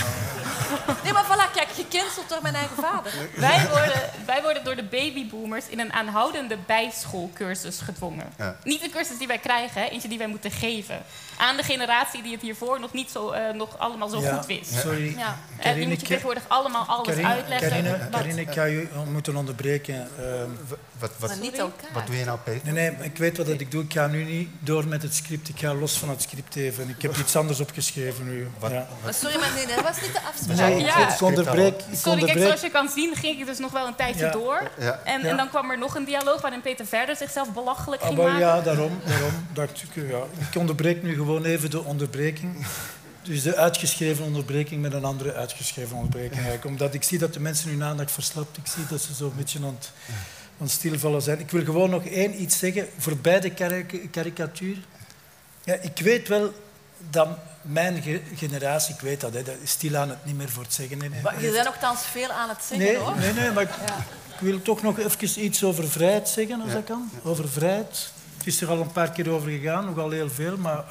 [1.03, 3.11] Nee, maar voilà, kijk, gecanceld door mijn eigen vader.
[3.35, 8.33] Wij worden, wij worden door de babyboomers in een aanhoudende bijschoolcursus gedwongen.
[8.63, 11.01] Niet een cursus die wij krijgen, hè, eentje die wij moeten geven.
[11.37, 14.73] Aan de generatie die het hiervoor nog niet zo, uh, nog allemaal zo goed wist.
[14.73, 15.15] Sorry.
[15.17, 15.37] Ja.
[15.57, 17.69] En die moet je tegenwoordig allemaal alles Karine, uitleggen.
[17.69, 19.95] Karine, Karine, ik ga je moeten onderbreken.
[20.19, 20.25] Uh,
[20.99, 21.89] wat, wat, maar niet elkaar.
[21.93, 22.73] Wat doe je nou, Peter?
[22.73, 23.83] Nee, nee, ik weet wat ik doe.
[23.83, 25.49] Ik ga nu niet door met het script.
[25.49, 26.89] Ik ga los van het script even.
[26.89, 28.47] Ik heb iets anders opgeschreven nu.
[28.59, 28.87] Wat, ja.
[29.03, 29.15] wat?
[29.15, 30.57] Sorry, maar nee, dat was niet de afspraak.
[30.57, 31.13] Nee, ja.
[31.13, 31.66] ik onderbreek.
[31.67, 34.31] Ik Sorry, kijk, zoals je kan zien ging ik dus nog wel een tijdje Ja.
[34.31, 34.71] door.
[34.79, 34.99] Ja.
[35.03, 35.27] En, Ja.
[35.27, 38.39] en dan kwam er nog een dialoog waarin Peter verder zichzelf belachelijk ging maken.
[38.39, 38.99] ja, daarom.
[39.05, 40.19] daarom dacht ik, ja.
[40.49, 42.65] ik onderbreek nu gewoon even de onderbreking.
[43.21, 46.33] Dus de uitgeschreven onderbreking met een andere uitgeschreven onderbreking.
[46.33, 46.65] Eigenlijk.
[46.65, 48.57] Omdat ik zie dat de mensen hun aandacht verslapt.
[48.57, 49.91] Ik zie dat ze zo een beetje aan het,
[50.59, 51.39] aan het stilvallen zijn.
[51.39, 54.77] Ik wil gewoon nog één iets zeggen voorbij de karik- karikatuur.
[55.63, 56.53] Ja, ik weet wel
[57.09, 57.27] dat
[57.61, 60.73] mijn ge- generatie, ik weet dat, hè, dat is stilaan het niet meer voor het
[60.73, 61.01] zeggen.
[61.01, 61.09] hè.
[61.23, 63.15] Maar je bent nogthans veel aan het zeggen, Nee, hoor.
[63.17, 63.69] nee, nee, maar ik,
[64.33, 67.09] ik wil toch nog even iets over vrijheid zeggen, als dat kan.
[67.23, 68.11] Over vrijheid.
[68.37, 70.83] Het is er al een paar keer over gegaan, nogal heel veel, maar,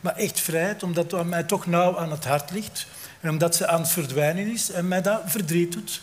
[0.00, 2.86] maar echt vrijheid, omdat het mij toch nauw aan het hart ligt.
[3.20, 6.02] En omdat ze aan het verdwijnen is en mij dat verdriet doet.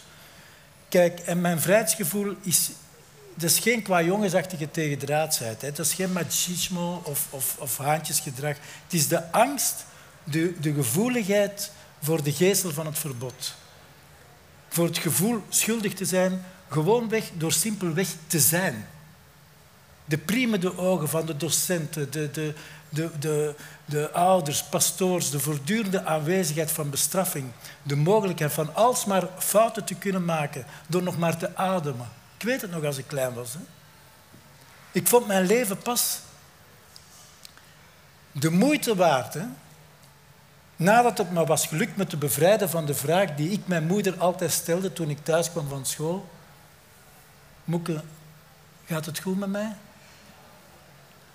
[0.89, 2.69] Kijk, en mijn vrijheidsgevoel is...
[3.39, 5.61] Dat is geen qua jongensachtige tegendraadsheid.
[5.61, 8.55] Dat is geen machismo of, of, of haantjesgedrag.
[8.83, 9.85] Het is de angst,
[10.23, 11.71] de, de gevoeligheid
[12.01, 13.53] voor de geestel van het verbod
[14.69, 18.87] voor het gevoel schuldig te zijn, gewoonweg door simpelweg te zijn.
[20.05, 22.53] De priemende ogen van de docenten, de, de,
[22.89, 27.45] de, de, de ouders, pastoors, de voortdurende aanwezigheid van bestraffing,
[27.83, 32.09] de mogelijkheid van alsmaar fouten te kunnen maken door nog maar te ademen.
[32.39, 33.53] Ik weet het nog als ik klein was.
[33.53, 33.59] Hè?
[34.91, 36.19] Ik vond mijn leven pas
[38.31, 39.37] de moeite waard.
[40.75, 44.17] Nadat het me was gelukt me te bevrijden van de vraag die ik mijn moeder
[44.17, 46.29] altijd stelde toen ik thuis kwam van school.
[47.63, 48.03] Moeke,
[48.85, 49.75] gaat het goed met mij?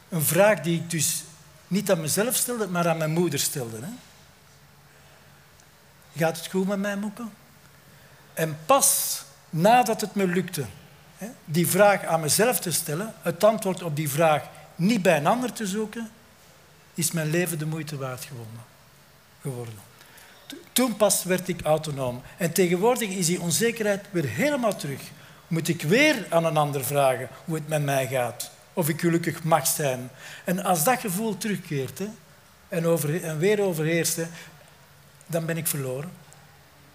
[0.09, 1.25] Een vraag die ik dus
[1.69, 3.77] niet aan mezelf stelde, maar aan mijn moeder stelde.
[3.81, 3.93] Hè?
[6.17, 7.25] Gaat het goed met mij, Moeke?
[8.35, 10.65] En pas nadat het me lukte
[11.45, 14.43] die vraag aan mezelf te stellen, het antwoord op die vraag
[14.75, 16.11] niet bij een ander te zoeken,
[16.95, 18.29] is mijn leven de moeite waard
[19.41, 19.79] geworden.
[20.47, 22.23] To- Toen pas werd ik autonoom.
[22.37, 25.01] En tegenwoordig is die onzekerheid weer helemaal terug.
[25.49, 28.51] Moet ik weer aan een ander vragen hoe het met mij gaat?
[28.73, 30.11] Of ik gelukkig mag zijn?
[30.45, 32.01] En als dat gevoel terugkeert
[32.69, 34.19] en, weer overheerst,
[35.27, 36.11] dan ben ik verloren.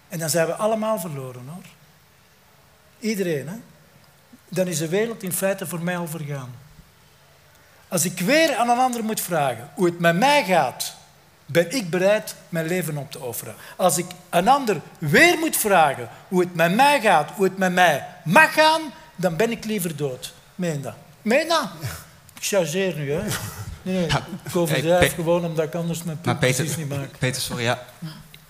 [0.09, 1.63] En dan zijn we allemaal verloren hoor.
[2.99, 3.63] Iedereen.
[4.49, 6.55] Dan is de wereld in feite voor mij al vergaan.
[7.88, 10.95] Als ik weer aan een ander moet vragen hoe het met mij gaat,
[11.45, 13.55] ben ik bereid mijn leven op te offeren.
[13.75, 17.73] Als ik een ander weer moet vragen hoe het met mij gaat, hoe het met
[17.73, 18.81] mij mag gaan,
[19.15, 20.33] dan ben ik liever dood.
[20.55, 20.93] Meen dat?
[21.21, 21.69] Meen dat?
[22.35, 23.21] Ik chargeer nu, hè.
[23.81, 24.07] Nee, nee,
[24.43, 27.17] ik overdrijf Hey, gewoon omdat ik anders mijn punt precies niet maak.
[27.17, 27.85] Peter, sorry, ja.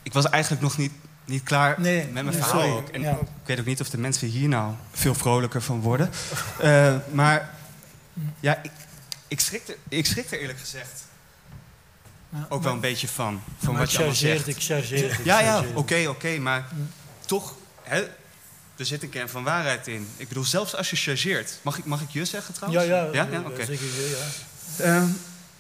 [0.04, 0.92] Ik was eigenlijk nog niet
[1.30, 2.90] niet klaar met mijn verhaal ook.
[2.90, 6.10] En ik weet ook niet of de mensen hier nou veel vrolijker van worden.
[6.64, 7.56] Uh, maar
[8.40, 8.72] ja, ik,
[9.28, 11.08] ik, schrik er, ik schrik er eerlijk gezegd
[12.50, 13.42] ook wel een beetje van.
[13.58, 14.48] Van wat je allemaal zegt.
[14.48, 16.38] Ik chargeer Ja, ja, oké, oké.
[16.38, 16.68] maar
[17.26, 18.02] toch, hè,
[18.76, 20.08] er zit een kern van waarheid in.
[20.18, 21.60] Ik bedoel, zelfs als je chargeert.
[21.62, 22.86] Mag ik, mag ik je zeggen trouwens?
[22.86, 23.14] Ja, ja.
[23.14, 25.02] ja, ja.
[25.02, 25.10] Uh,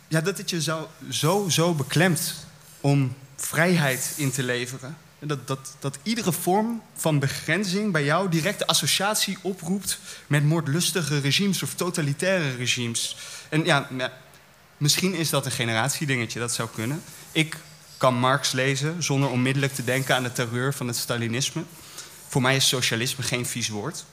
[0.08, 2.34] ja, dat het je zo, zo, zo beklemt
[2.82, 4.98] om vrijheid in te leveren.
[5.20, 11.20] Dat, dat, dat iedere vorm van begrenzing bij jou direct de associatie oproept met moordlustige
[11.20, 13.18] regimes of totalitaire regimes.
[13.50, 13.88] En ja,
[14.78, 17.04] misschien is dat een generatiedingetje, dat zou kunnen.
[17.32, 17.58] Ik
[17.98, 21.64] kan Marx lezen zonder onmiddellijk te denken aan de terreur van het Stalinisme.
[22.28, 24.06] Voor mij is socialisme geen vies woord.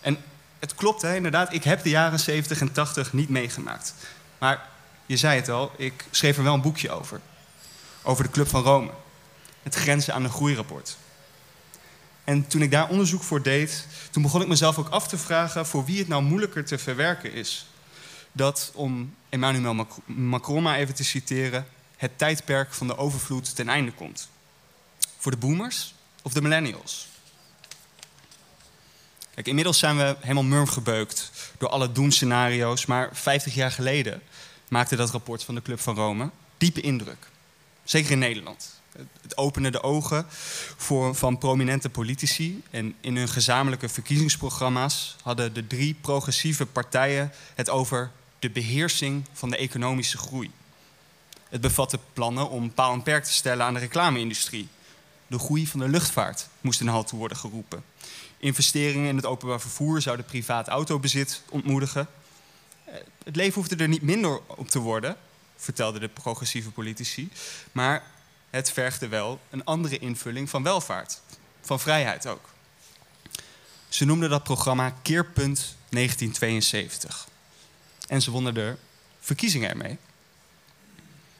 [0.00, 0.16] En
[0.58, 3.94] het klopt, hè, inderdaad, ik heb de jaren 70 en 80 niet meegemaakt.
[4.38, 4.68] Maar
[5.06, 7.20] je zei het al, ik schreef er wel een boekje over.
[8.02, 8.90] Over de Club van Rome.
[9.62, 10.96] Het grenzen aan een groeirapport.
[12.24, 15.66] En toen ik daar onderzoek voor deed, toen begon ik mezelf ook af te vragen
[15.66, 17.66] voor wie het nou moeilijker te verwerken is.
[18.32, 23.92] Dat, om Emmanuel Macron maar even te citeren, het tijdperk van de overvloed ten einde
[23.92, 24.28] komt.
[25.18, 27.08] Voor de boomers of de millennials?
[29.34, 34.22] Kijk, inmiddels zijn we helemaal murm gebeukt door alle doemscenario's, maar 50 jaar geleden
[34.68, 37.28] maakte dat rapport van de Club van Rome diepe indruk.
[37.84, 38.81] Zeker in Nederland.
[39.22, 40.26] Het opende de ogen
[40.76, 42.62] voor, van prominente politici.
[42.70, 49.50] En in hun gezamenlijke verkiezingsprogramma's hadden de drie progressieve partijen het over de beheersing van
[49.50, 50.50] de economische groei.
[51.48, 54.68] Het bevatte plannen om paal en perk te stellen aan de reclame-industrie.
[55.26, 57.84] De groei van de luchtvaart moest een halt worden geroepen.
[58.38, 62.08] Investeringen in het openbaar vervoer zouden privaat autobezit ontmoedigen.
[62.84, 65.16] Eh, het leven hoefde er niet minder op te worden,
[65.56, 67.30] vertelden de progressieve politici.
[67.72, 68.02] Maar
[68.52, 71.20] het vergde wel een andere invulling van welvaart,
[71.60, 72.48] van vrijheid ook.
[73.88, 77.28] Ze noemden dat programma Keerpunt 1972.
[78.08, 78.78] En ze wonnen er
[79.20, 79.98] verkiezingen ermee.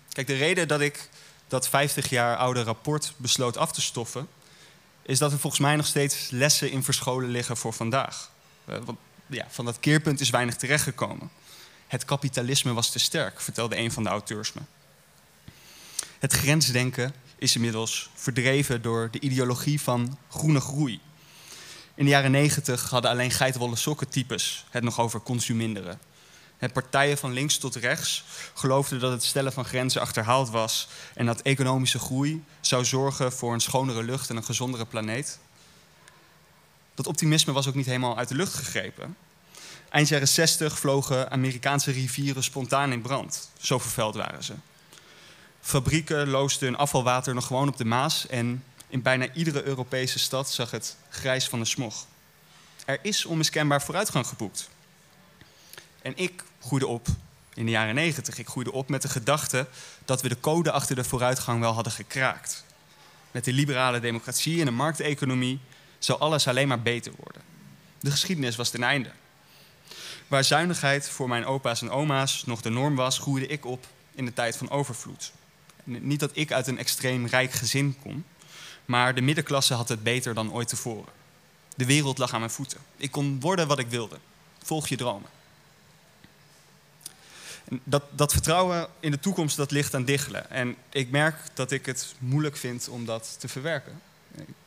[0.08, 1.08] Kijk, de reden dat ik
[1.48, 4.28] dat 50 jaar oude rapport besloot af te stoffen,
[5.02, 8.30] is dat er volgens mij nog steeds lessen in verscholen liggen voor vandaag.
[8.68, 11.30] Uh, want ja, van dat keerpunt is weinig terechtgekomen.
[11.86, 14.60] Het kapitalisme was te sterk, vertelde een van de auteurs me.
[16.22, 21.00] Het grensdenken is inmiddels verdreven door de ideologie van groene groei.
[21.94, 26.00] In de jaren negentig hadden alleen geitenwolle sokken types het nog over consuminderen.
[26.72, 31.42] Partijen van links tot rechts geloofden dat het stellen van grenzen achterhaald was en dat
[31.42, 35.38] economische groei zou zorgen voor een schonere lucht en een gezondere planeet.
[36.94, 39.16] Dat optimisme was ook niet helemaal uit de lucht gegrepen.
[39.88, 43.50] Eind jaren 60 vlogen Amerikaanse rivieren spontaan in brand.
[43.60, 44.54] Zo vervuild waren ze.
[45.62, 50.50] Fabrieken loosden hun afvalwater nog gewoon op de Maas en in bijna iedere Europese stad
[50.50, 52.06] zag het grijs van de smog.
[52.84, 54.68] Er is onmiskenbaar vooruitgang geboekt.
[56.02, 57.06] En ik groeide op
[57.54, 58.38] in de jaren 90.
[58.38, 59.66] Ik groeide op met de gedachte
[60.04, 62.64] dat we de code achter de vooruitgang wel hadden gekraakt.
[63.30, 65.60] Met de liberale democratie en de markteconomie
[65.98, 67.42] zou alles alleen maar beter worden.
[68.00, 69.10] De geschiedenis was ten einde.
[70.28, 74.24] Waar zuinigheid voor mijn opa's en oma's nog de norm was, groeide ik op in
[74.24, 75.32] de tijd van overvloed.
[75.84, 78.24] Niet dat ik uit een extreem rijk gezin kom,
[78.84, 81.12] maar de middenklasse had het beter dan ooit tevoren.
[81.74, 82.80] De wereld lag aan mijn voeten.
[82.96, 84.18] Ik kon worden wat ik wilde.
[84.62, 85.30] Volg je dromen.
[87.84, 90.50] dat, dat vertrouwen in de toekomst dat ligt aan diggelen.
[90.50, 94.00] En ik merk dat ik het moeilijk vind om dat te verwerken.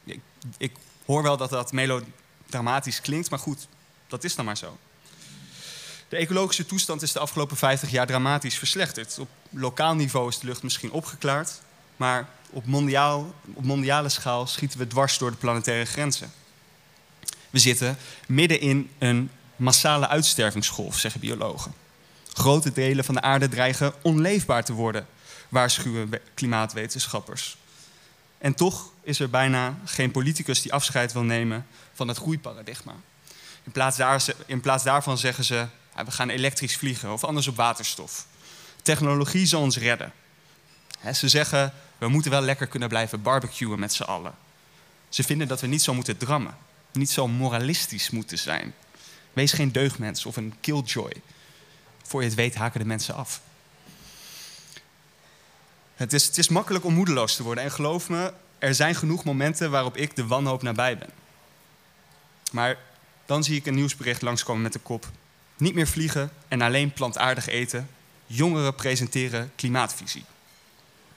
[0.03, 0.19] Ik,
[0.57, 0.71] ik
[1.05, 3.67] hoor wel dat dat melodramatisch klinkt, maar goed,
[4.07, 4.77] dat is dan maar zo.
[6.09, 9.19] De ecologische toestand is de afgelopen 50 jaar dramatisch verslechterd.
[9.19, 11.61] Op lokaal niveau is de lucht misschien opgeklaard,
[11.97, 16.31] maar op, mondiaal, op mondiale schaal schieten we dwars door de planetaire grenzen.
[17.49, 21.73] We zitten midden in een massale uitstervingsgolf, zeggen biologen.
[22.33, 25.07] Grote delen van de aarde dreigen onleefbaar te worden,
[25.49, 27.57] waarschuwen klimaatwetenschappers.
[28.37, 32.95] En toch is er bijna geen politicus die afscheid wil nemen van het groeiparadigma.
[33.63, 37.55] In plaats, daar, in plaats daarvan zeggen ze: we gaan elektrisch vliegen of anders op
[37.55, 38.25] waterstof.
[38.81, 40.13] Technologie zal ons redden.
[41.13, 44.35] ze zeggen, we moeten wel lekker kunnen blijven barbecuen met z'n allen.
[45.09, 46.57] Ze vinden dat we niet zo moeten drammen,
[46.91, 48.73] niet zo moralistisch moeten zijn.
[49.33, 51.13] Wees geen deugdmens of een killjoy.
[52.03, 53.41] Voor je het weet haken de mensen af.
[55.95, 57.63] Het is, het is makkelijk om moedeloos te worden.
[57.63, 61.09] En geloof me, er zijn genoeg momenten waarop ik de wanhoop nabij ben.
[62.51, 62.77] Maar
[63.25, 65.07] dan zie ik een nieuwsbericht langskomen met de kop:
[65.57, 67.89] niet meer vliegen en alleen plantaardig eten.
[68.25, 70.23] Jongeren presenteren klimaatvisie.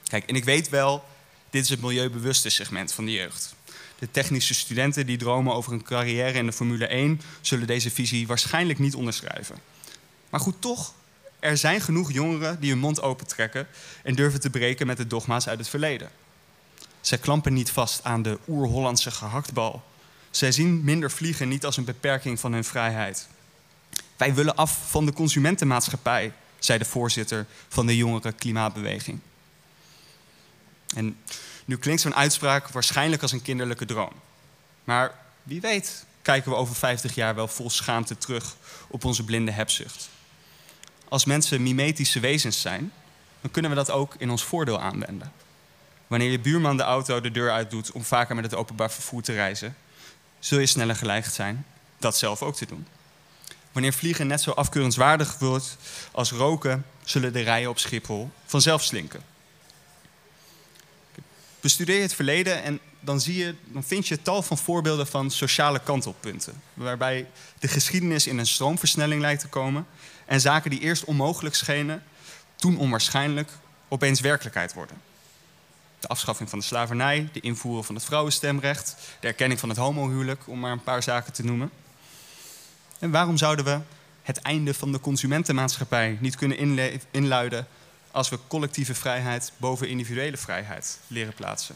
[0.03, 1.03] Kijk, en ik weet wel,
[1.49, 3.55] Dit is het milieubewuste segment van de jeugd.
[3.99, 8.27] De technische studenten die dromen over een carrière in de Formule 1 zullen deze visie
[8.27, 9.55] waarschijnlijk niet onderschrijven.
[10.29, 10.93] Maar goed, toch,
[11.39, 13.67] er zijn genoeg jongeren die hun mond opentrekken
[14.03, 16.09] en durven te breken met de dogma's uit het verleden.
[17.01, 19.83] Zij klampen niet vast aan de oer-Hollandse gehaktbal.
[20.31, 23.27] Zij zien minder vliegen niet als een beperking van hun vrijheid.
[24.19, 29.19] Wij willen af van de consumentenmaatschappij, zei de voorzitter van de jongere klimaatbeweging.
[30.95, 31.17] En
[31.65, 34.13] nu klinkt zo'n uitspraak waarschijnlijk als een kinderlijke droom.
[34.83, 38.55] Maar wie weet kijken we over 50 jaar wel vol schaamte terug
[38.87, 40.09] op onze blinde hebzucht.
[41.09, 42.91] Als mensen mimetische wezens zijn,
[43.41, 45.31] dan kunnen we dat ook in ons voordeel aanwenden.
[46.07, 49.21] Wanneer je buurman de auto de deur uit doet om vaker met het openbaar vervoer
[49.21, 49.75] te reizen,
[50.39, 51.65] zul je sneller geneigd zijn
[51.97, 52.87] dat zelf ook te doen.
[53.71, 55.77] Wanneer vliegen net zo afkeurenswaardig wordt
[56.11, 59.21] als roken, zullen de rijen op Schiphol vanzelf slinken.
[61.59, 65.79] Bestudeer het verleden en dan, zie je, dan vind je tal van voorbeelden van sociale
[65.79, 66.61] kantelpunten.
[66.73, 67.27] Waarbij
[67.59, 69.87] de geschiedenis in een stroomversnelling lijkt te komen
[70.25, 72.03] en zaken die eerst onmogelijk schenen,
[72.55, 73.49] toen onwaarschijnlijk,
[73.87, 75.01] opeens werkelijkheid worden.
[75.99, 80.47] De afschaffing van de slavernij, de invoering van het vrouwenstemrecht, de erkenning van het homohuwelijk,
[80.47, 81.71] om maar een paar zaken te noemen.
[82.99, 83.79] En waarom zouden we
[84.21, 86.57] het einde van de consumentenmaatschappij niet kunnen
[87.11, 87.67] inluiden
[88.11, 91.75] als we collectieve vrijheid boven individuele vrijheid leren plaatsen?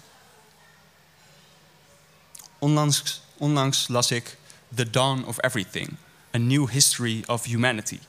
[2.60, 4.38] Onlangs, onlangs las ik
[4.76, 5.90] The Dawn of Everything,
[6.36, 8.00] A New History of Humanity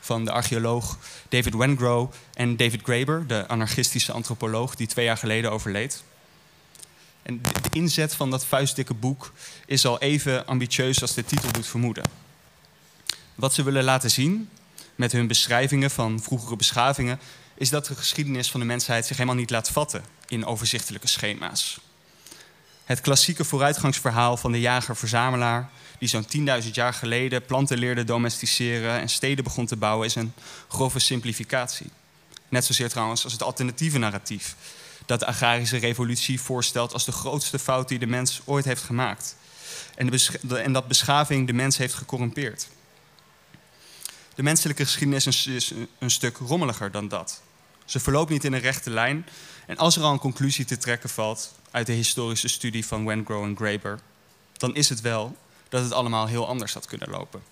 [0.00, 0.98] van de archeoloog
[1.28, 6.04] David Wengrow en David Graeber, de anarchistische antropoloog die twee jaar geleden overleed.
[7.22, 9.32] En de inzet van dat vuistdikke boek
[9.66, 12.23] is al even ambitieus als de titel doet vermoeden.
[13.34, 14.48] Wat ze willen laten zien
[14.94, 17.20] met hun beschrijvingen van vroegere beschavingen,
[17.54, 21.78] is dat de geschiedenis van de mensheid zich helemaal niet laat vatten in overzichtelijke schema's.
[22.84, 26.26] Het klassieke vooruitgangsverhaal van de jager-verzamelaar, die zo'n
[26.62, 30.32] 10.000 jaar geleden planten leerde domesticeren en steden begon te bouwen, is een
[30.68, 31.90] grove simplificatie.
[32.48, 34.56] Net zozeer trouwens als het alternatieve narratief,
[35.06, 39.36] dat de agrarische revolutie voorstelt als de grootste fout die de mens ooit heeft gemaakt.
[39.94, 40.10] En,
[40.48, 42.68] en dat beschaving de mens heeft gecorrumpeerd.
[44.34, 47.42] De menselijke geschiedenis is een stuk rommeliger dan dat.
[47.84, 49.26] Ze verloopt niet in een rechte lijn.
[49.66, 53.44] En als er al een conclusie te trekken valt uit de historische studie van Wengrow
[53.44, 54.00] en Graeber,
[54.52, 55.36] dan is het wel
[55.68, 57.42] dat het allemaal heel anders had kunnen lopen.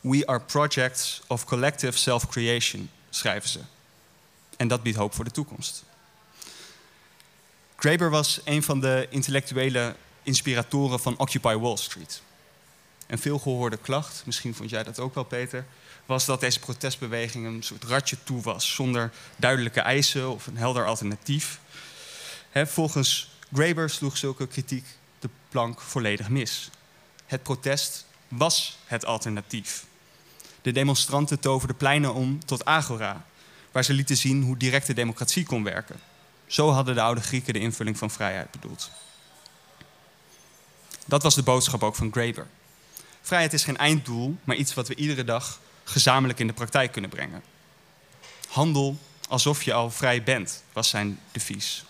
[0.00, 3.60] We are projects of collective self-creation, schrijven ze.
[4.56, 5.84] En dat biedt hoop voor de toekomst.
[7.76, 12.22] Graeber was een van de intellectuele inspiratoren van Occupy Wall Street.
[13.12, 15.66] Een veelgehoorde klacht, misschien vond jij dat ook wel, Peter,
[16.06, 20.86] was dat deze protestbeweging een soort ratje toe was, zonder duidelijke eisen of een helder
[20.86, 21.60] alternatief.
[22.52, 24.86] volgens Graeber sloeg zulke kritiek
[25.18, 26.70] de plank volledig mis.
[27.26, 29.84] Het protest was het alternatief.
[30.62, 33.24] De demonstranten toverden pleinen om tot agora,
[33.72, 36.00] waar ze lieten zien hoe directe democratie kon werken.
[36.46, 38.90] Zo hadden de oude Grieken de invulling van vrijheid bedoeld.
[41.06, 42.46] Dat was de boodschap ook van Graeber.
[43.22, 47.10] Vrijheid is geen einddoel, maar iets wat we iedere dag gezamenlijk in de praktijk kunnen
[47.10, 47.42] brengen.
[48.48, 48.96] Handel
[49.28, 51.84] alsof je al vrij bent, was zijn devies.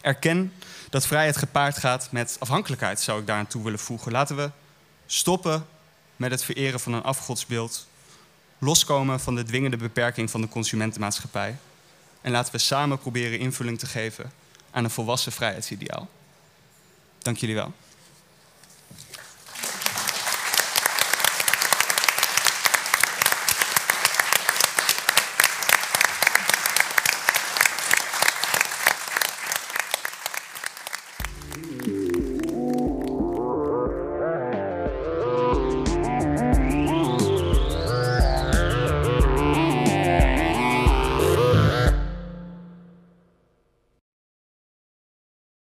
[0.00, 0.52] Erken
[0.90, 4.12] dat vrijheid gepaard gaat met afhankelijkheid, zou ik daar aan toe willen voegen.
[4.12, 4.50] Laten we
[5.06, 5.66] stoppen
[6.16, 7.88] met het vereren van een afgodsbeeld,
[8.58, 11.56] loskomen van de dwingende beperking van de consumentenmaatschappij
[12.20, 14.32] en laten we samen proberen invulling te geven
[14.70, 16.08] aan een volwassen vrijheidsideaal.
[17.18, 17.72] Dank jullie wel.